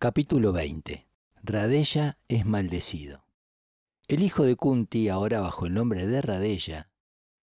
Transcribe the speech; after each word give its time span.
Capítulo 0.00 0.52
20. 0.52 1.08
Radella 1.42 2.18
es 2.28 2.46
maldecido. 2.46 3.24
El 4.06 4.22
hijo 4.22 4.44
de 4.44 4.54
Kunti, 4.54 5.08
ahora 5.08 5.40
bajo 5.40 5.66
el 5.66 5.74
nombre 5.74 6.06
de 6.06 6.22
Radella, 6.22 6.88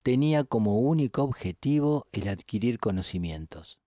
tenía 0.02 0.44
como 0.44 0.78
único 0.80 1.24
objetivo 1.24 2.06
el 2.12 2.28
adquirir 2.28 2.80
conocimientos. 2.80 3.80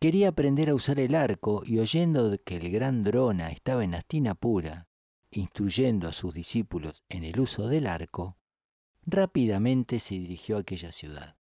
Quería 0.00 0.30
aprender 0.30 0.70
a 0.70 0.74
usar 0.74 0.98
el 0.98 1.14
arco 1.14 1.62
y 1.64 1.78
oyendo 1.78 2.36
que 2.44 2.56
el 2.56 2.68
gran 2.68 3.04
Drona 3.04 3.52
estaba 3.52 3.84
en 3.84 3.94
Astinapura, 3.94 4.88
instruyendo 5.30 6.08
a 6.08 6.12
sus 6.12 6.34
discípulos 6.34 7.04
en 7.08 7.22
el 7.22 7.38
uso 7.38 7.68
del 7.68 7.86
arco, 7.86 8.38
rápidamente 9.06 10.00
se 10.00 10.16
dirigió 10.16 10.56
a 10.56 10.62
aquella 10.62 10.90
ciudad. 10.90 11.36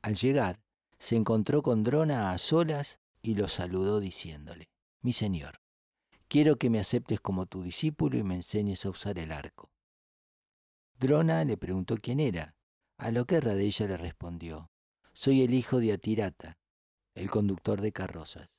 Al 0.00 0.14
llegar, 0.14 0.62
se 0.98 1.16
encontró 1.16 1.62
con 1.62 1.84
Drona 1.84 2.32
a 2.32 2.38
solas 2.38 2.98
y 3.20 3.34
lo 3.34 3.46
saludó 3.46 4.00
diciéndole, 4.00 4.70
mi 5.02 5.12
señor, 5.12 5.60
quiero 6.28 6.56
que 6.56 6.70
me 6.70 6.78
aceptes 6.78 7.20
como 7.20 7.46
tu 7.46 7.62
discípulo 7.62 8.18
y 8.18 8.22
me 8.22 8.34
enseñes 8.34 8.84
a 8.84 8.90
usar 8.90 9.18
el 9.18 9.32
arco. 9.32 9.70
Drona 10.98 11.44
le 11.44 11.56
preguntó 11.56 11.96
quién 11.96 12.20
era, 12.20 12.54
a 12.98 13.10
lo 13.10 13.24
que 13.24 13.40
Radella 13.40 13.86
le 13.86 13.96
respondió, 13.96 14.70
soy 15.12 15.42
el 15.42 15.54
hijo 15.54 15.80
de 15.80 15.92
Atirata, 15.92 16.58
el 17.14 17.30
conductor 17.30 17.80
de 17.80 17.92
carrozas. 17.92 18.50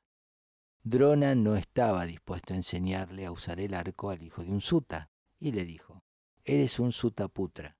Drona 0.83 1.35
no 1.35 1.55
estaba 1.55 2.07
dispuesto 2.07 2.53
a 2.53 2.57
enseñarle 2.57 3.25
a 3.27 3.31
usar 3.31 3.59
el 3.59 3.75
arco 3.75 4.09
al 4.09 4.23
hijo 4.23 4.43
de 4.43 4.49
un 4.49 4.61
suta, 4.61 5.09
y 5.39 5.51
le 5.51 5.63
dijo, 5.65 6.03
eres 6.43 6.79
un 6.79 6.91
sutaputra. 6.91 7.77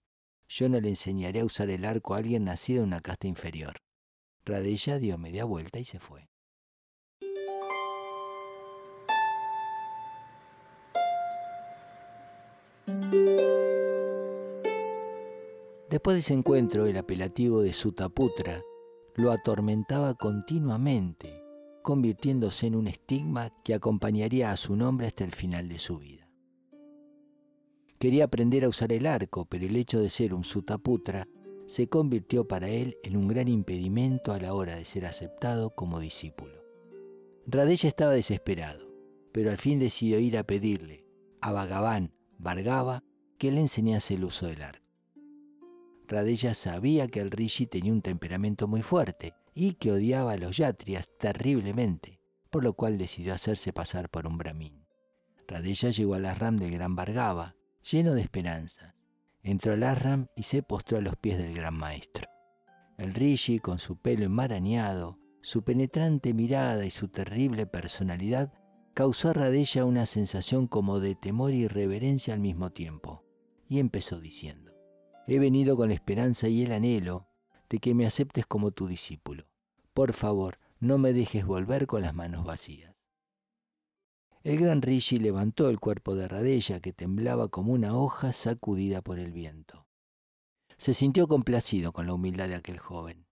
Yo 0.48 0.70
no 0.70 0.80
le 0.80 0.90
enseñaré 0.90 1.40
a 1.40 1.46
usar 1.46 1.70
el 1.70 1.86
arco 1.86 2.14
a 2.14 2.18
alguien 2.18 2.44
nacido 2.44 2.84
en 2.84 2.90
una 2.90 3.02
casta 3.02 3.28
inferior. 3.28 3.82
Radella 4.46 5.00
dio 5.00 5.18
media 5.18 5.46
vuelta 5.46 5.80
y 5.80 5.86
se 5.86 6.00
fue. 6.00 6.31
Después 15.90 16.16
de 16.16 16.22
ese 16.22 16.34
encuentro, 16.34 16.86
el 16.86 16.96
apelativo 16.96 17.62
de 17.62 17.74
Sutaputra 17.74 18.64
lo 19.16 19.32
atormentaba 19.32 20.14
continuamente, 20.14 21.44
convirtiéndose 21.82 22.68
en 22.68 22.76
un 22.76 22.88
estigma 22.88 23.52
que 23.64 23.74
acompañaría 23.74 24.52
a 24.52 24.58
su 24.58 24.76
nombre 24.76 25.08
hasta 25.08 25.26
el 25.26 25.32
final 25.32 25.68
de 25.68 25.80
su 25.80 26.00
vida. 26.00 26.30
Quería 28.00 28.24
aprender 28.24 28.64
a 28.64 28.70
usar 28.70 28.94
el 28.94 29.06
arco, 29.06 29.46
pero 29.46 29.66
el 29.66 29.76
hecho 29.76 30.00
de 30.00 30.10
ser 30.10 30.34
un 30.34 30.44
Sutaputra 30.44 31.28
se 31.68 31.88
convirtió 31.88 32.48
para 32.48 32.70
él 32.70 32.98
en 33.04 33.18
un 33.18 33.28
gran 33.28 33.48
impedimento 33.48 34.32
a 34.32 34.40
la 34.40 34.54
hora 34.54 34.76
de 34.78 34.86
ser 34.86 35.06
aceptado 35.06 35.72
como 35.76 36.00
discípulo. 36.00 36.64
Radella 37.46 37.90
estaba 37.90 38.14
desesperado, 38.14 38.88
pero 39.32 39.52
al 39.52 39.58
fin 39.58 39.78
decidió 39.78 40.20
ir 40.20 40.38
a 40.38 40.44
pedirle 40.44 41.06
a 41.42 41.52
Bhagavan 41.52 42.14
Vargava 42.42 43.04
que 43.38 43.52
le 43.52 43.62
enseñase 43.62 44.16
el 44.16 44.24
uso 44.24 44.48
del 44.48 44.64
arco. 44.64 44.86
Radella 46.08 46.54
sabía 46.56 47.08
que 47.08 47.22
el 47.22 47.32
Rishi 47.32 47.68
tenía 47.68 47.94
un 47.94 48.02
temperamento 48.02 48.68
muy 48.68 48.82
fuerte 48.82 49.36
y 49.54 49.74
que 49.76 49.92
odiaba 49.92 50.34
a 50.34 50.38
los 50.38 50.58
yatrias 50.58 51.08
terriblemente, 51.20 52.20
por 52.50 52.64
lo 52.64 52.74
cual 52.74 52.98
decidió 52.98 53.34
hacerse 53.34 53.72
pasar 53.74 54.10
por 54.10 54.26
un 54.26 54.38
brahmin. 54.38 54.86
Radella 55.48 55.92
llegó 55.92 56.16
al 56.16 56.26
ashram 56.26 56.58
del 56.58 56.72
gran 56.72 56.96
Vargava, 56.96 57.56
lleno 57.90 58.14
de 58.14 58.22
esperanzas. 58.22 58.96
Entró 59.44 59.74
al 59.74 59.84
ashram 59.84 60.28
y 60.36 60.44
se 60.44 60.64
postró 60.64 60.98
a 60.98 61.02
los 61.02 61.16
pies 61.18 61.38
del 61.38 61.54
gran 61.54 61.78
maestro. 61.78 62.28
El 62.98 63.14
Rishi, 63.14 63.60
con 63.60 63.80
su 63.80 63.98
pelo 63.98 64.26
enmarañado, 64.26 65.20
su 65.42 65.64
penetrante 65.64 66.34
mirada 66.34 66.86
y 66.86 66.92
su 66.92 67.08
terrible 67.08 67.66
personalidad, 67.68 68.52
causó 68.94 69.30
a 69.30 69.34
Radella 69.34 69.86
una 69.86 70.06
sensación 70.06 70.68
como 70.68 71.00
de 71.00 71.16
temor 71.16 71.52
y 71.52 71.68
reverencia 71.68 72.34
al 72.34 72.40
mismo 72.40 72.72
tiempo, 72.72 73.24
y 73.68 73.80
empezó 73.80 74.20
diciendo, 74.20 74.74
He 75.28 75.40
venido 75.40 75.78
con 75.78 75.90
la 75.90 75.96
esperanza 75.96 76.50
y 76.50 76.64
el 76.64 76.72
anhelo 76.74 77.28
de 77.70 77.80
que 77.80 77.94
me 77.94 78.06
aceptes 78.06 78.46
como 78.46 78.72
tu 78.72 78.88
discípulo. 78.88 79.48
Por 79.94 80.14
favor, 80.14 80.60
no 80.80 80.98
me 80.98 81.14
dejes 81.14 81.46
volver 81.46 81.88
con 81.88 82.02
las 82.02 82.14
manos 82.14 82.44
vacías. 82.44 82.94
El 84.44 84.58
gran 84.58 84.82
Rishi 84.82 85.20
levantó 85.20 85.70
el 85.70 85.80
cuerpo 85.80 86.16
de 86.16 86.28
Radella 86.28 86.80
que 86.80 86.92
temblaba 86.92 87.48
como 87.48 87.74
una 87.74 87.96
hoja 87.96 88.34
sacudida 88.34 89.02
por 89.02 89.20
el 89.20 89.32
viento. 89.32 89.86
Se 90.78 90.96
sintió 90.96 91.28
complacido 91.28 91.94
con 91.94 92.08
la 92.08 92.14
humildad 92.14 92.48
de 92.48 92.56
aquel 92.56 92.80
joven. 92.80 93.28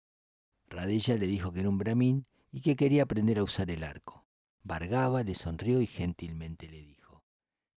Radella 0.70 1.16
le 1.16 1.28
dijo 1.28 1.54
que 1.54 1.62
era 1.62 1.70
un 1.70 1.78
brahmin 1.78 2.28
y 2.52 2.62
que 2.62 2.76
quería 2.76 3.04
aprender 3.04 3.40
a 3.40 3.44
usar 3.44 3.72
el 3.72 3.84
arco. 3.84 4.27
Vargava 4.68 5.24
le 5.24 5.34
sonrió 5.34 5.82
y 5.82 5.88
gentilmente 5.88 6.68
le 6.68 6.82
dijo, 6.82 7.24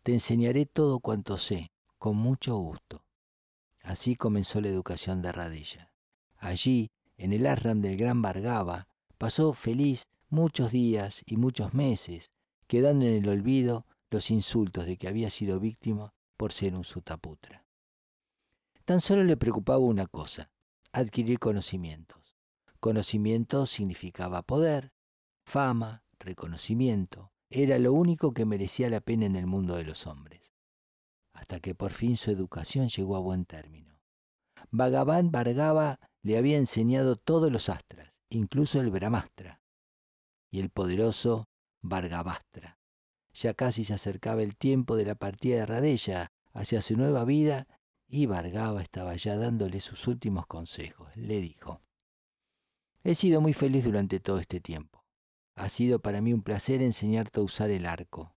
Te 0.03 0.13
enseñaré 0.13 0.67
todo 0.67 1.01
cuanto 1.01 1.39
sé, 1.39 1.71
con 1.99 2.17
mucho 2.17 2.57
gusto. 2.57 3.05
Así 3.83 4.17
comenzó 4.17 4.61
la 4.61 4.69
educación 4.69 5.23
de 5.23 5.33
Radella. 5.33 5.93
Allí, 6.37 6.91
en 7.17 7.33
el 7.33 7.47
ashram 7.47 7.81
del 7.81 7.97
gran 7.97 8.21
Vargava, 8.23 8.89
pasó 9.19 9.53
feliz 9.53 10.05
muchos 10.29 10.73
días 10.73 11.23
y 11.27 11.37
muchos 11.37 11.75
meses, 11.75 12.31
quedando 12.67 13.05
en 13.05 13.15
el 13.15 13.29
olvido 13.29 13.87
los 14.11 14.31
insultos 14.31 14.87
de 14.87 14.97
que 14.97 15.09
había 15.09 15.31
sido 15.31 15.61
víctima 15.61 16.13
por 16.37 16.53
ser 16.53 16.75
un 16.75 16.85
sutaputra. 16.85 17.65
Tan 18.85 19.01
solo 19.01 19.23
le 19.25 19.37
preocupaba 19.37 19.79
una 19.79 20.07
cosa, 20.07 20.51
adquirir 20.93 21.39
conocimientos. 21.39 22.37
Conocimiento 22.81 23.67
significaba 23.67 24.43
poder, 24.43 24.93
fama, 25.45 26.03
reconocimiento. 26.21 27.33
Era 27.51 27.79
lo 27.79 27.93
único 27.93 28.33
que 28.33 28.45
merecía 28.45 28.89
la 28.89 29.01
pena 29.01 29.27
en 29.27 29.35
el 29.35 29.47
mundo 29.47 29.75
de 29.77 29.85
los 29.85 30.07
hombres 30.07 30.51
hasta 31.41 31.59
que 31.61 31.75
por 31.75 31.93
fin 31.93 32.17
su 32.17 32.31
educación 32.31 32.89
llegó 32.89 33.17
a 33.17 33.21
buen 33.21 33.47
término. 33.47 33.99
Bhagavan 34.71 35.31
Vargava 35.31 35.99
le 36.23 36.37
había 36.37 36.59
enseñado 36.59 37.17
todos 37.17 37.51
los 37.51 37.71
astras, 37.71 38.13
incluso 38.29 38.79
el 38.81 38.91
Brahmastra, 38.91 39.61
y 40.51 40.61
el 40.61 40.69
poderoso 40.69 41.49
Vargavastra. 41.81 42.79
Ya 43.33 43.55
casi 43.55 43.85
se 43.85 43.95
acercaba 43.95 44.43
el 44.43 44.55
tiempo 44.57 44.97
de 44.97 45.07
la 45.07 45.15
partida 45.15 45.57
de 45.57 45.67
Radella 45.67 46.31
hacia 46.53 46.83
su 46.83 46.97
nueva 46.97 47.25
vida 47.25 47.67
y 48.07 48.27
Vargava 48.27 48.83
estaba 48.83 49.17
ya 49.17 49.37
dándole 49.37 49.81
sus 49.81 50.09
últimos 50.09 50.47
consejos. 50.47 51.09
Le 51.17 51.41
dijo, 51.41 51.81
He 53.03 53.15
sido 53.15 53.41
muy 53.41 53.55
feliz 53.55 53.85
durante 53.85 54.21
todo 54.21 54.41
este 54.41 54.61
tiempo. 54.61 55.00
Ha 55.57 55.69
sido 55.69 56.01
para 56.01 56.21
mí 56.21 56.33
un 56.33 56.43
placer 56.43 56.83
enseñarte 56.83 57.41
a 57.41 57.43
usar 57.43 57.71
el 57.71 57.87
arco. 57.87 58.35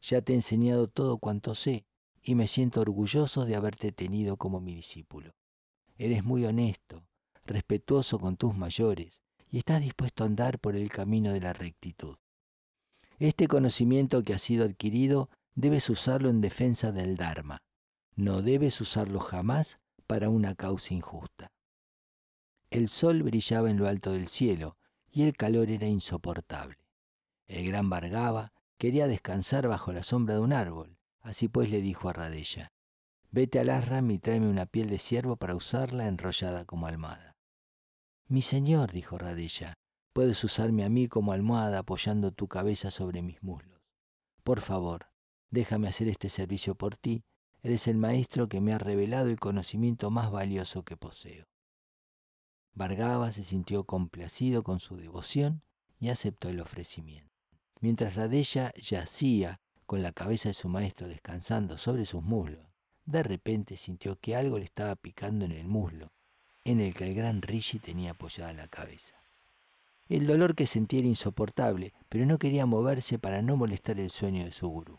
Ya 0.00 0.22
te 0.22 0.32
he 0.32 0.36
enseñado 0.36 0.88
todo 0.88 1.18
cuanto 1.18 1.54
sé 1.54 1.86
y 2.22 2.34
me 2.34 2.46
siento 2.46 2.80
orgulloso 2.80 3.44
de 3.44 3.56
haberte 3.56 3.92
tenido 3.92 4.36
como 4.36 4.60
mi 4.60 4.74
discípulo. 4.74 5.34
Eres 5.96 6.24
muy 6.24 6.44
honesto, 6.44 7.04
respetuoso 7.44 8.18
con 8.18 8.36
tus 8.36 8.56
mayores 8.56 9.22
y 9.50 9.58
estás 9.58 9.80
dispuesto 9.80 10.24
a 10.24 10.26
andar 10.26 10.58
por 10.58 10.76
el 10.76 10.88
camino 10.88 11.32
de 11.32 11.40
la 11.40 11.52
rectitud. 11.52 12.16
Este 13.18 13.46
conocimiento 13.46 14.22
que 14.22 14.34
has 14.34 14.42
sido 14.42 14.64
adquirido 14.64 15.30
debes 15.54 15.88
usarlo 15.90 16.30
en 16.30 16.40
defensa 16.40 16.92
del 16.92 17.16
Dharma. 17.16 17.62
No 18.16 18.42
debes 18.42 18.80
usarlo 18.80 19.20
jamás 19.20 19.78
para 20.06 20.28
una 20.28 20.54
causa 20.54 20.94
injusta. 20.94 21.52
El 22.70 22.88
sol 22.88 23.22
brillaba 23.22 23.70
en 23.70 23.76
lo 23.76 23.86
alto 23.86 24.12
del 24.12 24.28
cielo 24.28 24.76
y 25.12 25.22
el 25.22 25.36
calor 25.36 25.70
era 25.70 25.86
insoportable. 25.86 26.78
El 27.46 27.66
gran 27.68 27.88
Vargava 27.88 28.52
quería 28.78 29.06
descansar 29.06 29.68
bajo 29.68 29.92
la 29.92 30.02
sombra 30.02 30.34
de 30.34 30.40
un 30.40 30.52
árbol, 30.52 30.98
Así 31.22 31.48
pues 31.48 31.70
le 31.70 31.80
dijo 31.80 32.08
a 32.08 32.12
Radella, 32.12 32.72
vete 33.30 33.60
al 33.60 33.70
Asram 33.70 34.10
y 34.10 34.18
tráeme 34.18 34.48
una 34.48 34.66
piel 34.66 34.88
de 34.88 34.98
ciervo 34.98 35.36
para 35.36 35.54
usarla 35.54 36.08
enrollada 36.08 36.64
como 36.64 36.88
almohada. 36.88 37.36
Mi 38.26 38.42
señor, 38.42 38.92
dijo 38.92 39.18
Radella, 39.18 39.74
puedes 40.12 40.42
usarme 40.42 40.84
a 40.84 40.88
mí 40.88 41.06
como 41.06 41.32
almohada 41.32 41.78
apoyando 41.78 42.32
tu 42.32 42.48
cabeza 42.48 42.90
sobre 42.90 43.22
mis 43.22 43.40
muslos. 43.42 43.80
Por 44.42 44.60
favor, 44.60 45.06
déjame 45.50 45.88
hacer 45.88 46.08
este 46.08 46.28
servicio 46.28 46.74
por 46.74 46.96
ti, 46.96 47.22
eres 47.62 47.86
el 47.86 47.96
maestro 47.96 48.48
que 48.48 48.60
me 48.60 48.72
ha 48.72 48.78
revelado 48.78 49.28
el 49.28 49.38
conocimiento 49.38 50.10
más 50.10 50.32
valioso 50.32 50.84
que 50.84 50.96
poseo. 50.96 51.46
Vargava 52.74 53.32
se 53.32 53.44
sintió 53.44 53.84
complacido 53.84 54.62
con 54.62 54.80
su 54.80 54.96
devoción 54.96 55.62
y 56.00 56.08
aceptó 56.08 56.48
el 56.48 56.60
ofrecimiento. 56.60 57.30
Mientras 57.80 58.14
Radella 58.14 58.72
yacía 58.74 59.60
con 59.86 60.02
la 60.02 60.12
cabeza 60.12 60.48
de 60.48 60.54
su 60.54 60.68
maestro 60.68 61.08
descansando 61.08 61.76
sobre 61.78 62.06
sus 62.06 62.22
muslos, 62.22 62.66
de 63.04 63.22
repente 63.22 63.76
sintió 63.76 64.16
que 64.16 64.36
algo 64.36 64.58
le 64.58 64.64
estaba 64.64 64.96
picando 64.96 65.44
en 65.44 65.52
el 65.52 65.66
muslo, 65.66 66.08
en 66.64 66.80
el 66.80 66.94
que 66.94 67.08
el 67.08 67.14
gran 67.14 67.42
Rishi 67.42 67.78
tenía 67.78 68.12
apoyada 68.12 68.52
la 68.52 68.68
cabeza. 68.68 69.14
El 70.08 70.26
dolor 70.26 70.54
que 70.54 70.66
sentía 70.66 71.00
era 71.00 71.08
insoportable, 71.08 71.92
pero 72.08 72.26
no 72.26 72.38
quería 72.38 72.66
moverse 72.66 73.18
para 73.18 73.42
no 73.42 73.56
molestar 73.56 73.98
el 73.98 74.10
sueño 74.10 74.44
de 74.44 74.52
su 74.52 74.68
gurú. 74.68 74.98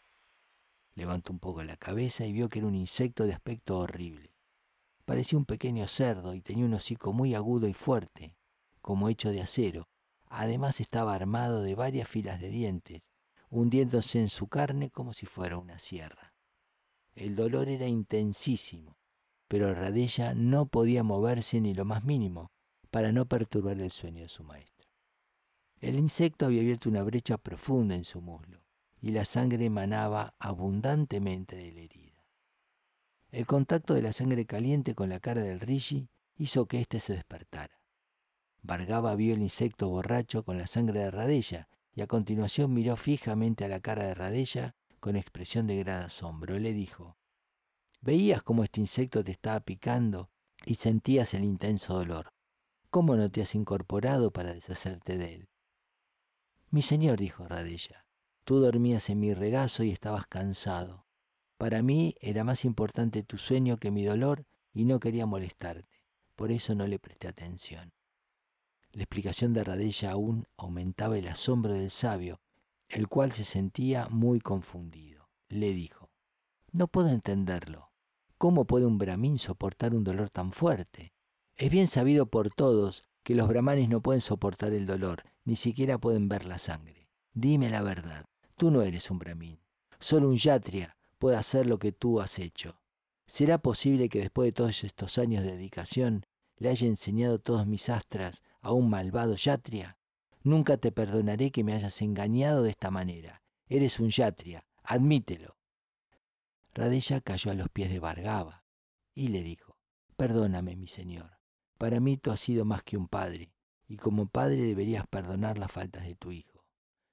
Levantó 0.95 1.31
un 1.31 1.39
poco 1.39 1.63
la 1.63 1.77
cabeza 1.77 2.25
y 2.25 2.33
vio 2.33 2.49
que 2.49 2.59
era 2.59 2.67
un 2.67 2.75
insecto 2.75 3.25
de 3.25 3.33
aspecto 3.33 3.79
horrible. 3.79 4.32
Parecía 5.05 5.37
un 5.37 5.45
pequeño 5.45 5.87
cerdo 5.87 6.33
y 6.33 6.41
tenía 6.41 6.65
un 6.65 6.73
hocico 6.73 7.13
muy 7.13 7.35
agudo 7.35 7.67
y 7.67 7.73
fuerte, 7.73 8.35
como 8.81 9.09
hecho 9.09 9.31
de 9.31 9.41
acero. 9.41 9.87
Además 10.29 10.79
estaba 10.79 11.13
armado 11.13 11.61
de 11.61 11.75
varias 11.75 12.07
filas 12.07 12.39
de 12.39 12.49
dientes 12.49 13.01
hundiéndose 13.49 14.19
en 14.19 14.29
su 14.29 14.47
carne 14.47 14.89
como 14.89 15.13
si 15.13 15.27
fuera 15.27 15.57
una 15.57 15.77
sierra. 15.77 16.31
El 17.15 17.35
dolor 17.35 17.69
era 17.69 17.85
intensísimo, 17.85 18.95
pero 19.47 19.73
Radella 19.75 20.33
no 20.33 20.65
podía 20.65 21.03
moverse 21.03 21.61
ni 21.61 21.75
lo 21.75 21.85
más 21.85 22.03
mínimo 22.03 22.49
para 22.89 23.11
no 23.11 23.25
perturbar 23.25 23.79
el 23.79 23.91
sueño 23.91 24.23
de 24.23 24.29
su 24.29 24.43
maestro. 24.43 24.87
El 25.81 25.99
insecto 25.99 26.45
había 26.45 26.61
abierto 26.61 26.89
una 26.89 27.03
brecha 27.03 27.37
profunda 27.37 27.93
en 27.93 28.05
su 28.05 28.21
muslo 28.21 28.59
y 29.01 29.11
la 29.11 29.25
sangre 29.25 29.65
emanaba 29.65 30.33
abundantemente 30.39 31.55
de 31.55 31.71
la 31.73 31.81
herida. 31.81 32.02
El 33.33 33.47
contacto 33.47 33.95
de 33.95 34.03
la 34.03 34.13
sangre 34.13 34.45
caliente 34.45 34.93
con 34.93 35.09
la 35.09 35.19
cara 35.19 35.41
del 35.41 35.59
Rishi 35.59 36.07
hizo 36.37 36.67
que 36.67 36.79
éste 36.79 36.99
se 36.99 37.13
despertara. 37.13 37.81
Vargaba 38.61 39.15
vio 39.15 39.33
el 39.33 39.41
insecto 39.41 39.89
borracho 39.89 40.45
con 40.45 40.59
la 40.59 40.67
sangre 40.67 40.99
de 40.99 41.09
Radella 41.09 41.67
y 41.95 42.01
a 42.01 42.07
continuación 42.07 42.71
miró 42.75 42.95
fijamente 42.95 43.65
a 43.65 43.69
la 43.69 43.79
cara 43.79 44.03
de 44.03 44.13
Radella 44.13 44.75
con 44.99 45.15
expresión 45.15 45.65
de 45.65 45.77
gran 45.77 46.03
asombro. 46.03 46.59
Le 46.59 46.73
dijo, 46.73 47.17
¿veías 48.01 48.43
cómo 48.43 48.63
este 48.63 48.81
insecto 48.81 49.23
te 49.23 49.31
estaba 49.31 49.61
picando 49.61 50.29
y 50.63 50.75
sentías 50.75 51.33
el 51.33 51.43
intenso 51.43 51.95
dolor? 51.95 52.33
¿Cómo 52.91 53.15
no 53.15 53.31
te 53.31 53.41
has 53.41 53.55
incorporado 53.55 54.29
para 54.29 54.53
deshacerte 54.53 55.17
de 55.17 55.33
él? 55.33 55.49
Mi 56.69 56.83
señor, 56.83 57.17
dijo 57.17 57.47
Radella, 57.47 58.05
tú 58.43 58.59
dormías 58.59 59.09
en 59.09 59.19
mi 59.19 59.33
regazo 59.33 59.81
y 59.81 59.89
estabas 59.89 60.27
cansado. 60.27 61.02
Para 61.57 61.81
mí 61.81 62.15
era 62.19 62.43
más 62.43 62.65
importante 62.65 63.23
tu 63.23 63.37
sueño 63.37 63.77
que 63.77 63.91
mi 63.91 64.03
dolor 64.03 64.45
y 64.73 64.85
no 64.85 64.99
quería 64.99 65.25
molestarte. 65.25 66.03
Por 66.35 66.51
eso 66.51 66.75
no 66.75 66.87
le 66.87 66.99
presté 66.99 67.27
atención. 67.27 67.93
La 68.91 69.03
explicación 69.03 69.53
de 69.53 69.63
Radella 69.63 70.11
aún 70.11 70.45
aumentaba 70.57 71.17
el 71.17 71.27
asombro 71.27 71.73
del 71.73 71.89
sabio, 71.89 72.41
el 72.89 73.07
cual 73.07 73.31
se 73.31 73.43
sentía 73.43 74.07
muy 74.09 74.39
confundido. 74.39 75.29
Le 75.47 75.73
dijo, 75.73 76.09
No 76.71 76.87
puedo 76.87 77.09
entenderlo. 77.09 77.91
¿Cómo 78.37 78.65
puede 78.65 78.85
un 78.85 78.97
brahmin 78.97 79.37
soportar 79.37 79.95
un 79.95 80.03
dolor 80.03 80.29
tan 80.29 80.51
fuerte? 80.51 81.13
Es 81.55 81.71
bien 81.71 81.87
sabido 81.87 82.25
por 82.25 82.53
todos 82.53 83.03
que 83.23 83.35
los 83.35 83.47
brahmanes 83.47 83.89
no 83.89 84.01
pueden 84.01 84.21
soportar 84.21 84.73
el 84.73 84.85
dolor, 84.85 85.23
ni 85.45 85.55
siquiera 85.55 85.97
pueden 85.97 86.27
ver 86.27 86.45
la 86.45 86.57
sangre. 86.57 87.07
Dime 87.33 87.69
la 87.69 87.81
verdad, 87.81 88.25
tú 88.57 88.69
no 88.69 88.81
eres 88.81 89.09
un 89.09 89.19
brahmin. 89.19 89.59
Solo 89.99 90.29
un 90.29 90.35
yatria 90.35 90.97
puede 91.23 91.37
hacer 91.37 91.67
lo 91.67 91.79
que 91.79 91.93
tú 91.93 92.19
has 92.19 92.37
hecho. 92.37 92.81
¿Será 93.27 93.57
posible 93.57 94.09
que 94.09 94.19
después 94.19 94.47
de 94.47 94.51
todos 94.51 94.83
estos 94.83 95.17
años 95.17 95.41
de 95.45 95.53
dedicación 95.53 96.25
le 96.57 96.67
haya 96.67 96.85
enseñado 96.85 97.39
todos 97.39 97.65
mis 97.65 97.87
astras 97.87 98.43
a 98.59 98.73
un 98.73 98.89
malvado 98.89 99.37
yatria? 99.37 99.97
Nunca 100.41 100.75
te 100.75 100.91
perdonaré 100.91 101.49
que 101.49 101.63
me 101.63 101.71
hayas 101.71 102.01
engañado 102.01 102.61
de 102.61 102.71
esta 102.71 102.91
manera. 102.91 103.41
Eres 103.69 104.01
un 104.01 104.09
yatria, 104.09 104.65
admítelo. 104.83 105.55
Radella 106.73 107.21
cayó 107.21 107.51
a 107.51 107.55
los 107.55 107.69
pies 107.69 107.89
de 107.89 108.01
Vargava 108.01 108.65
y 109.15 109.29
le 109.29 109.43
dijo, 109.43 109.77
Perdóname, 110.17 110.75
mi 110.75 110.87
señor, 110.87 111.39
para 111.77 112.01
mí 112.01 112.17
tú 112.17 112.31
has 112.31 112.41
sido 112.41 112.65
más 112.65 112.83
que 112.83 112.97
un 112.97 113.07
padre, 113.07 113.53
y 113.87 113.95
como 113.95 114.27
padre 114.27 114.57
deberías 114.57 115.07
perdonar 115.07 115.57
las 115.57 115.71
faltas 115.71 116.03
de 116.03 116.15
tu 116.15 116.33
hijo. 116.33 116.65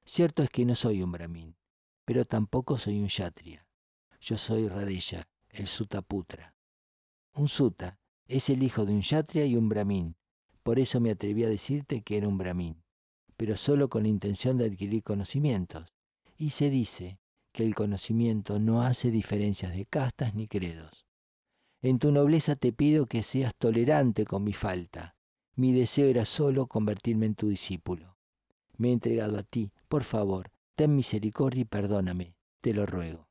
Cierto 0.04 0.42
es 0.42 0.50
que 0.50 0.64
no 0.64 0.74
soy 0.74 1.00
un 1.00 1.12
brahmin, 1.12 1.54
pero 2.04 2.24
tampoco 2.24 2.76
soy 2.76 2.98
un 2.98 3.06
yatria. 3.06 3.64
Yo 4.20 4.36
soy 4.36 4.68
Radella, 4.68 5.26
el 5.48 5.66
Sutaputra. 5.66 6.54
Un 7.34 7.48
Suta 7.48 7.98
es 8.26 8.50
el 8.50 8.62
hijo 8.62 8.84
de 8.84 8.92
un 8.92 9.00
yatria 9.00 9.46
y 9.46 9.56
un 9.56 9.68
brahmin, 9.68 10.14
por 10.62 10.78
eso 10.78 11.00
me 11.00 11.10
atreví 11.10 11.42
a 11.44 11.48
decirte 11.48 12.02
que 12.02 12.18
era 12.18 12.28
un 12.28 12.36
brahmin, 12.36 12.82
pero 13.38 13.56
solo 13.56 13.88
con 13.88 14.02
la 14.02 14.10
intención 14.10 14.58
de 14.58 14.66
adquirir 14.66 15.02
conocimientos. 15.02 15.86
Y 16.36 16.50
se 16.50 16.68
dice 16.68 17.18
que 17.52 17.64
el 17.64 17.74
conocimiento 17.74 18.58
no 18.60 18.82
hace 18.82 19.10
diferencias 19.10 19.74
de 19.74 19.86
castas 19.86 20.34
ni 20.34 20.46
credos. 20.46 21.06
En 21.80 21.98
tu 21.98 22.12
nobleza 22.12 22.56
te 22.56 22.72
pido 22.72 23.06
que 23.06 23.22
seas 23.22 23.54
tolerante 23.56 24.26
con 24.26 24.44
mi 24.44 24.52
falta. 24.52 25.16
Mi 25.56 25.72
deseo 25.72 26.08
era 26.08 26.26
solo 26.26 26.66
convertirme 26.66 27.24
en 27.24 27.34
tu 27.34 27.48
discípulo. 27.48 28.18
Me 28.76 28.88
he 28.90 28.92
entregado 28.92 29.38
a 29.38 29.42
ti. 29.42 29.72
Por 29.88 30.04
favor, 30.04 30.50
ten 30.76 30.94
misericordia 30.94 31.62
y 31.62 31.64
perdóname. 31.64 32.34
Te 32.60 32.74
lo 32.74 32.84
ruego. 32.84 33.29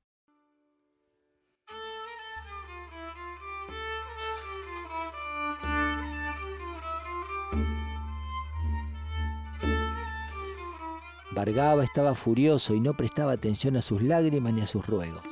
Vargaba 11.39 11.85
estaba 11.85 12.15
furioso 12.15 12.73
y 12.73 12.81
no 12.81 12.97
prestaba 12.97 13.31
atención 13.31 13.77
a 13.77 13.81
sus 13.81 14.01
lágrimas 14.01 14.53
ni 14.53 14.59
a 14.59 14.67
sus 14.67 14.85
ruegos. 14.85 15.23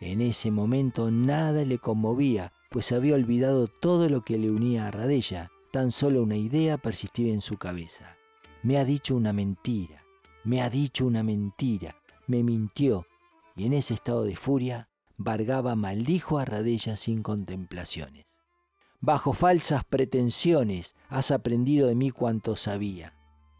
En 0.00 0.20
ese 0.20 0.50
momento 0.50 1.12
nada 1.12 1.64
le 1.64 1.78
conmovía, 1.78 2.52
pues 2.70 2.90
había 2.90 3.14
olvidado 3.14 3.68
todo 3.68 4.08
lo 4.08 4.24
que 4.24 4.36
le 4.36 4.50
unía 4.50 4.88
a 4.88 4.90
Radella. 4.90 5.52
Tan 5.70 5.92
solo 5.92 6.24
una 6.24 6.34
idea 6.34 6.76
persistía 6.76 7.32
en 7.32 7.40
su 7.40 7.56
cabeza. 7.56 8.16
Me 8.64 8.78
ha 8.78 8.84
dicho 8.84 9.14
una 9.14 9.32
mentira, 9.32 10.02
me 10.42 10.60
ha 10.60 10.70
dicho 10.70 11.06
una 11.06 11.22
mentira, 11.22 11.94
me 12.26 12.42
mintió. 12.42 13.06
Y 13.54 13.66
en 13.66 13.74
ese 13.74 13.94
estado 13.94 14.24
de 14.24 14.34
furia, 14.34 14.88
Vargaba 15.18 15.76
maldijo 15.76 16.40
a 16.40 16.46
Radella 16.46 16.96
sin 16.96 17.22
contemplaciones. 17.22 18.26
Bajo 19.00 19.34
falsas 19.34 19.84
pretensiones 19.84 20.96
has 21.08 21.30
aprendido 21.30 21.86
de 21.86 21.94
mí 21.94 22.10
cuanto 22.10 22.56
sabía 22.56 23.14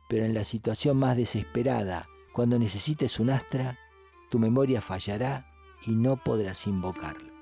pero 0.09 0.25
en 0.25 0.35
la 0.35 0.45
situación 0.45 0.97
más 0.97 1.17
desesperada, 1.17 2.09
cuando 2.33 2.59
necesites 2.59 3.21
un 3.21 3.31
astra, 3.31 3.79
tu 4.31 4.39
memoria 4.39 4.81
fallará 4.81 5.47
y 5.87 5.93
no 5.93 6.17
podrás 6.17 6.67
invocarlo. 6.67 7.33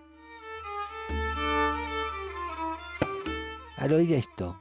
Al 3.76 3.92
oír 3.92 4.12
esto, 4.14 4.60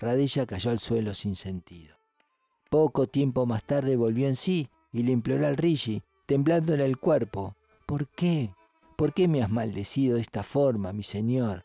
Radella 0.00 0.46
cayó 0.46 0.70
al 0.70 0.78
suelo 0.78 1.14
sin 1.14 1.34
sentido. 1.34 1.96
Poco 2.68 3.06
tiempo 3.06 3.46
más 3.46 3.64
tarde 3.64 3.96
volvió 3.96 4.28
en 4.28 4.36
sí 4.36 4.68
y 4.92 5.02
le 5.02 5.12
imploró 5.12 5.46
al 5.46 5.56
Rishi, 5.56 6.02
temblándole 6.26 6.84
el 6.84 6.98
cuerpo, 6.98 7.56
¿por 7.86 8.06
qué? 8.08 8.54
¿Por 8.96 9.12
qué 9.12 9.28
me 9.28 9.42
has 9.42 9.50
maldecido 9.50 10.16
de 10.16 10.22
esta 10.22 10.42
forma, 10.42 10.92
mi 10.92 11.02
señor? 11.02 11.64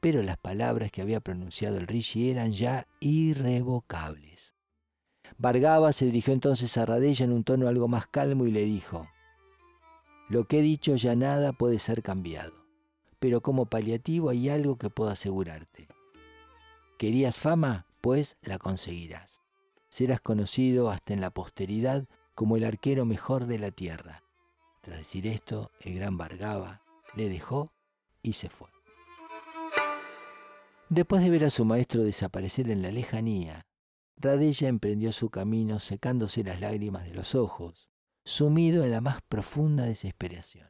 Pero 0.00 0.22
las 0.22 0.36
palabras 0.36 0.90
que 0.90 1.00
había 1.00 1.20
pronunciado 1.20 1.78
el 1.78 1.86
Rishi 1.86 2.30
eran 2.30 2.52
ya 2.52 2.86
irrevocables. 2.98 4.52
Vargaba 5.40 5.92
se 5.92 6.04
dirigió 6.04 6.34
entonces 6.34 6.76
a 6.76 6.84
Radella 6.84 7.24
en 7.24 7.32
un 7.32 7.44
tono 7.44 7.66
algo 7.66 7.88
más 7.88 8.06
calmo 8.06 8.44
y 8.44 8.50
le 8.50 8.62
dijo, 8.66 9.08
Lo 10.28 10.44
que 10.44 10.58
he 10.58 10.62
dicho 10.62 10.96
ya 10.96 11.16
nada 11.16 11.54
puede 11.54 11.78
ser 11.78 12.02
cambiado, 12.02 12.52
pero 13.20 13.40
como 13.40 13.64
paliativo 13.64 14.28
hay 14.28 14.50
algo 14.50 14.76
que 14.76 14.90
puedo 14.90 15.08
asegurarte. 15.08 15.88
¿Querías 16.98 17.38
fama? 17.38 17.86
Pues 18.02 18.36
la 18.42 18.58
conseguirás. 18.58 19.40
Serás 19.88 20.20
conocido 20.20 20.90
hasta 20.90 21.14
en 21.14 21.22
la 21.22 21.30
posteridad 21.30 22.04
como 22.34 22.58
el 22.58 22.64
arquero 22.64 23.06
mejor 23.06 23.46
de 23.46 23.58
la 23.58 23.70
tierra. 23.70 24.22
Tras 24.82 24.98
decir 24.98 25.26
esto, 25.26 25.70
el 25.80 25.94
gran 25.94 26.18
Vargaba 26.18 26.82
le 27.14 27.30
dejó 27.30 27.72
y 28.22 28.34
se 28.34 28.50
fue. 28.50 28.68
Después 30.90 31.22
de 31.22 31.30
ver 31.30 31.46
a 31.46 31.50
su 31.50 31.64
maestro 31.64 32.02
desaparecer 32.02 32.68
en 32.68 32.82
la 32.82 32.90
lejanía, 32.90 33.64
Radella 34.22 34.68
emprendió 34.68 35.12
su 35.12 35.30
camino 35.30 35.78
secándose 35.78 36.44
las 36.44 36.60
lágrimas 36.60 37.04
de 37.04 37.14
los 37.14 37.34
ojos, 37.34 37.88
sumido 38.22 38.84
en 38.84 38.90
la 38.90 39.00
más 39.00 39.22
profunda 39.22 39.84
desesperación. 39.84 40.68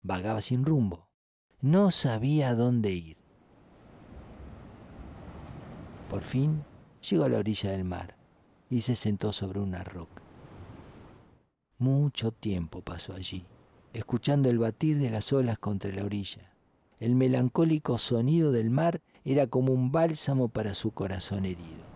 Vagaba 0.00 0.40
sin 0.40 0.64
rumbo, 0.64 1.08
no 1.60 1.90
sabía 1.90 2.54
dónde 2.54 2.92
ir. 2.92 3.16
Por 6.08 6.22
fin 6.22 6.62
llegó 7.10 7.24
a 7.24 7.28
la 7.28 7.38
orilla 7.38 7.72
del 7.72 7.82
mar 7.82 8.16
y 8.70 8.82
se 8.82 8.94
sentó 8.94 9.32
sobre 9.32 9.58
una 9.58 9.82
roca. 9.82 10.22
Mucho 11.78 12.30
tiempo 12.30 12.80
pasó 12.80 13.14
allí, 13.14 13.44
escuchando 13.92 14.48
el 14.48 14.60
batir 14.60 15.00
de 15.00 15.10
las 15.10 15.32
olas 15.32 15.58
contra 15.58 15.90
la 15.90 16.04
orilla. 16.04 16.54
El 17.00 17.16
melancólico 17.16 17.98
sonido 17.98 18.52
del 18.52 18.70
mar 18.70 19.02
era 19.24 19.48
como 19.48 19.72
un 19.72 19.90
bálsamo 19.90 20.46
para 20.46 20.74
su 20.74 20.92
corazón 20.92 21.44
herido. 21.44 21.91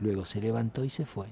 Luego 0.00 0.24
se 0.24 0.40
levantó 0.40 0.84
y 0.84 0.90
se 0.90 1.04
fue. 1.04 1.26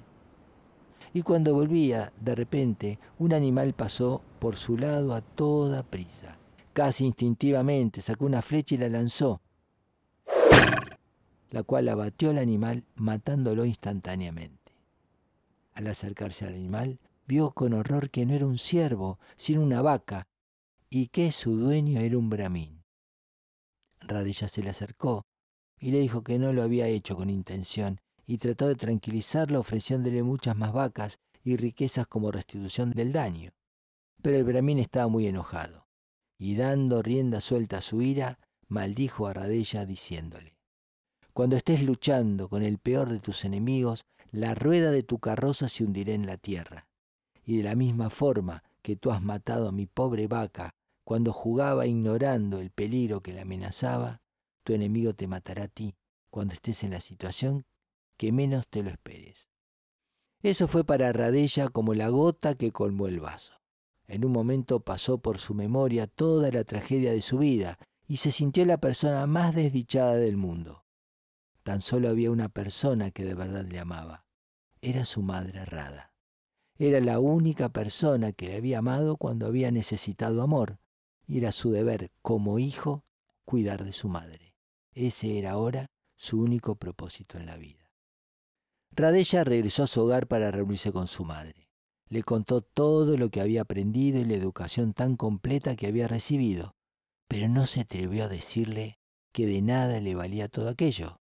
Y 1.15 1.23
cuando 1.23 1.55
volvía, 1.55 2.13
de 2.21 2.35
repente, 2.35 2.99
un 3.19 3.33
animal 3.33 3.73
pasó 3.75 4.23
por 4.39 4.57
su 4.57 4.77
lado 4.77 5.15
a 5.15 5.21
toda 5.21 5.83
prisa. 5.83 6.37
Casi 6.73 7.07
instintivamente 7.07 8.03
sacó 8.03 8.27
una 8.27 8.43
flecha 8.43 8.75
y 8.75 8.79
la 8.79 8.89
lanzó, 8.89 9.41
la 11.51 11.63
cual 11.63 11.89
abatió 11.89 12.31
al 12.31 12.39
animal 12.39 12.85
matándolo 12.97 13.65
instantáneamente. 13.65 14.73
Al 15.73 15.87
acercarse 15.87 16.45
al 16.45 16.53
animal, 16.53 16.99
vio 17.27 17.53
con 17.53 17.73
horror 17.73 18.11
que 18.11 18.27
no 18.27 18.35
era 18.35 18.47
un 18.47 18.59
ciervo, 18.59 19.19
sino 19.37 19.63
una 19.63 19.81
vaca, 19.81 20.27
y 20.91 21.09
que 21.09 21.33
su 21.33 21.57
dueño 21.57 22.01
era 22.01 22.19
un 22.19 22.29
bramín. 22.29 22.83
Radilla 24.01 24.49
se 24.49 24.63
le 24.63 24.71
acercó 24.71 25.25
y 25.79 25.91
le 25.91 25.99
dijo 25.99 26.23
que 26.23 26.39
no 26.39 26.53
lo 26.53 26.63
había 26.63 26.87
hecho 26.89 27.17
con 27.17 27.31
intención 27.31 28.01
y 28.27 28.39
trató 28.39 28.69
de 28.69 28.75
tranquilizarlo 28.75 29.61
ofreciéndole 29.61 30.23
muchas 30.23 30.57
más 30.57 30.73
vacas 30.73 31.19
y 31.45 31.57
riquezas 31.57 32.07
como 32.09 32.33
restitución 32.33 32.91
del 32.91 33.13
daño. 33.13 33.53
Pero 34.21 34.37
el 34.37 34.45
Brahmin 34.45 34.81
estaba 34.81 35.07
muy 35.07 35.29
enojado, 35.29 35.87
y 36.37 36.57
dando 36.57 37.03
rienda 37.03 37.41
suelta 37.41 37.79
a 37.79 37.83
su 37.83 38.03
ira, 38.03 38.41
maldijo 38.67 39.29
a 39.29 39.33
Radella 39.33 39.87
diciéndole, 39.87 40.57
Cuando 41.33 41.57
estés 41.57 41.83
luchando 41.83 42.49
con 42.49 42.65
el 42.65 42.79
peor 42.79 43.11
de 43.11 43.21
tus 43.21 43.45
enemigos, 43.45 44.07
la 44.33 44.55
rueda 44.55 44.91
de 44.91 45.05
tu 45.05 45.19
carroza 45.19 45.69
se 45.69 45.85
hundirá 45.85 46.13
en 46.13 46.27
la 46.27 46.37
tierra. 46.37 46.89
Y 47.45 47.59
de 47.59 47.63
la 47.63 47.77
misma 47.77 48.11
forma 48.11 48.65
que 48.83 48.97
tú 48.97 49.13
has 49.13 49.23
matado 49.23 49.69
a 49.69 49.73
mi 49.73 49.87
pobre 49.87 50.27
vaca 50.27 50.75
cuando 51.05 51.33
jugaba 51.33 51.87
ignorando 51.87 52.59
el 52.59 52.71
peligro 52.71 53.23
que 53.23 53.33
le 53.33 53.43
amenazaba, 53.43 54.21
tu 54.65 54.73
enemigo 54.73 55.15
te 55.15 55.29
matará 55.29 55.65
a 55.65 55.69
ti 55.69 55.95
cuando 56.29 56.55
estés 56.55 56.83
en 56.83 56.91
la 56.91 57.01
situación 57.01 57.65
que 58.17 58.33
menos 58.33 58.67
te 58.69 58.83
lo 58.83 58.91
esperes. 58.91 59.49
Eso 60.43 60.69
fue 60.69 60.85
para 60.85 61.13
Radella 61.13 61.69
como 61.69 61.95
la 61.95 62.09
gota 62.09 62.55
que 62.55 62.73
colmó 62.73 63.07
el 63.07 63.21
vaso. 63.21 63.55
En 64.07 64.25
un 64.25 64.33
momento 64.33 64.81
pasó 64.81 65.19
por 65.19 65.39
su 65.39 65.55
memoria 65.55 66.07
toda 66.07 66.51
la 66.51 66.65
tragedia 66.65 67.13
de 67.13 67.23
su 67.23 67.39
vida 67.39 67.79
y 68.07 68.19
se 68.19 68.31
sintió 68.31 68.65
la 68.65 68.79
persona 68.79 69.27
más 69.27 69.55
desdichada 69.55 70.15
del 70.15 70.37
mundo. 70.37 70.85
Tan 71.65 71.81
solo 71.81 72.09
había 72.09 72.31
una 72.31 72.49
persona 72.49 73.11
que 73.11 73.25
de 73.25 73.35
verdad 73.35 73.65
le 73.65 73.81
amaba. 73.81 74.25
Era 74.81 75.05
su 75.05 75.23
madre 75.23 75.65
Rada. 75.65 76.13
Era 76.79 77.01
la 77.01 77.19
única 77.19 77.71
persona 77.71 78.33
que 78.33 78.49
le 78.49 78.57
había 78.57 78.79
amado 78.79 79.17
cuando 79.17 79.47
había 79.47 79.71
necesitado 79.71 80.43
amor, 80.43 80.79
y 81.27 81.39
era 81.39 81.51
su 81.51 81.73
deber 81.73 82.13
como 82.23 82.59
hijo 82.59 83.05
cuidar 83.45 83.85
de 83.85 83.93
su 83.93 84.09
madre. 84.09 84.55
Ese 84.93 85.39
era 85.39 85.53
ahora 85.53 85.91
su 86.15 86.41
único 86.41 86.77
propósito 86.77 87.39
en 87.39 87.47
la 87.47 87.57
vida. 87.57 87.86
Radella 88.97 89.45
regresó 89.45 89.83
a 89.83 89.87
su 89.87 90.01
hogar 90.01 90.27
para 90.27 90.51
reunirse 90.51 90.91
con 90.91 91.07
su 91.07 91.27
madre. 91.27 91.69
Le 92.09 92.23
contó 92.23 92.63
todo 92.63 93.19
lo 93.19 93.29
que 93.29 93.43
había 93.43 93.61
aprendido 93.61 94.19
y 94.19 94.25
la 94.25 94.35
educación 94.35 94.95
tan 94.95 95.17
completa 95.17 95.77
que 95.77 95.87
había 95.87 96.09
recibido, 96.09 96.75
pero 97.29 97.47
no 97.47 97.67
se 97.67 97.81
atrevió 97.81 98.25
a 98.25 98.29
decirle 98.29 98.99
que 99.33 99.45
de 99.45 99.61
nada 99.61 100.01
le 100.01 100.15
valía 100.15 100.49
todo 100.49 100.71
aquello, 100.71 101.21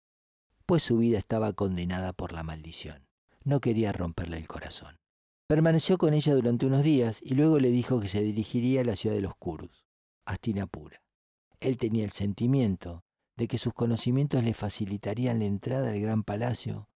pues 0.68 0.84
su 0.84 1.00
vida 1.00 1.18
estaba 1.18 1.54
condenada 1.54 2.14
por 2.14 2.32
la 2.32 2.44
maldición. 2.44 3.08
No 3.44 3.60
quería 3.60 3.92
romperle 3.92 4.38
el 4.38 4.48
corazón. 4.48 5.00
Permaneció 5.48 5.98
con 5.98 6.14
ella 6.14 6.36
durante 6.36 6.68
unos 6.68 6.84
días 6.84 7.22
y 7.24 7.34
luego 7.34 7.58
le 7.58 7.72
dijo 7.72 8.00
que 8.00 8.08
se 8.08 8.22
dirigiría 8.22 8.82
a 8.82 8.86
la 8.86 8.96
ciudad 8.96 9.16
de 9.16 9.22
los 9.22 9.36
Kurus, 9.36 9.88
Astinapura. 10.26 11.02
Él 11.60 11.78
tenía 11.78 12.06
el 12.06 12.12
sentimiento 12.12 13.04
de 13.36 13.48
que 13.48 13.58
sus 13.58 13.74
conocimientos 13.74 14.44
le 14.44 14.54
facilitarían 14.54 15.40
la 15.40 15.46
entrada 15.46 15.90
al 15.90 16.00
gran 16.00 16.24
palacio, 16.24 16.88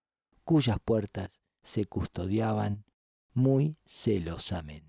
cuyas 0.48 0.78
puertas 0.82 1.42
se 1.62 1.84
custodiaban 1.84 2.86
muy 3.34 3.76
celosamente. 3.84 4.87